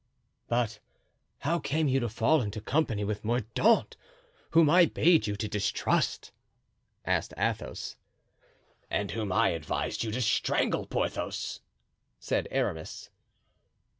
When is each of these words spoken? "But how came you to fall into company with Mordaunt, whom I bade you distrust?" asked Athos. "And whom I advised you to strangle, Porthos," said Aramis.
"But 0.47 0.79
how 1.41 1.59
came 1.59 1.87
you 1.87 1.99
to 1.99 2.09
fall 2.09 2.41
into 2.41 2.59
company 2.59 3.03
with 3.03 3.23
Mordaunt, 3.23 3.95
whom 4.49 4.67
I 4.67 4.87
bade 4.87 5.27
you 5.27 5.35
distrust?" 5.35 6.31
asked 7.05 7.35
Athos. 7.37 7.97
"And 8.89 9.11
whom 9.11 9.31
I 9.31 9.49
advised 9.49 10.03
you 10.03 10.09
to 10.09 10.21
strangle, 10.23 10.87
Porthos," 10.87 11.61
said 12.19 12.47
Aramis. 12.49 13.11